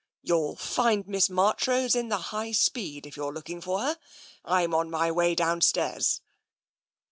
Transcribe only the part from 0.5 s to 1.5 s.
find Miss